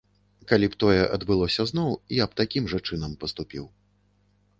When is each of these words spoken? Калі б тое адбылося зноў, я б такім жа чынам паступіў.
Калі 0.51 0.67
б 0.75 0.77
тое 0.83 1.01
адбылося 1.17 1.65
зноў, 1.71 1.91
я 2.23 2.27
б 2.31 2.39
такім 2.41 2.63
жа 2.73 2.79
чынам 2.87 3.11
паступіў. 3.25 3.63